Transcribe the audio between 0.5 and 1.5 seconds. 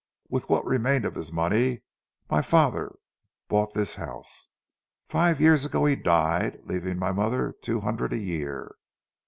remained of his